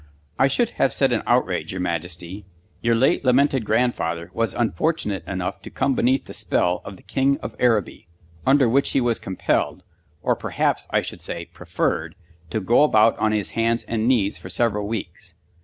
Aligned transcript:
"I 0.39 0.47
should 0.47 0.71
have 0.81 0.93
said 0.95 1.13
an 1.13 1.21
outrage, 1.27 1.71
your 1.71 1.79
Majesty. 1.79 2.43
Your 2.81 2.95
late 2.95 3.23
lamented 3.23 3.63
grandfather 3.65 4.31
was 4.33 4.55
unfortunate 4.55 5.23
enough 5.27 5.61
to 5.61 5.69
come 5.69 5.93
beneath 5.93 6.25
the 6.25 6.33
spell 6.33 6.81
of 6.85 6.97
the 6.97 7.03
King 7.03 7.37
of 7.43 7.55
Araby, 7.59 8.07
under 8.43 8.67
which 8.67 8.93
he 8.93 8.99
was 8.99 9.19
compelled 9.19 9.83
or 10.23 10.35
perhaps 10.35 10.87
I 10.89 11.01
should 11.03 11.21
say 11.21 11.45
preferred 11.45 12.15
to 12.49 12.59
go 12.59 12.81
about 12.81 13.15
on 13.19 13.31
his 13.31 13.51
hands 13.51 13.83
and 13.83 14.07
knees 14.07 14.39
for 14.39 14.49
several 14.49 14.87
weeks. 14.87 15.35